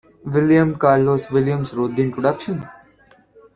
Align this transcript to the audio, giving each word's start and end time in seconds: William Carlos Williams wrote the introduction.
William 0.23 0.73
Carlos 0.79 1.29
Williams 1.29 1.75
wrote 1.75 1.95
the 1.95 2.01
introduction. 2.01 2.67